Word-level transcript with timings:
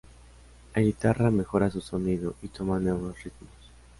La 0.73 0.81
guitarra 0.81 1.29
mejora 1.29 1.69
su 1.69 1.79
sonido 1.79 2.33
y 2.41 2.47
toma 2.47 2.79
nuevos 2.79 3.23
ritmos. 3.23 3.51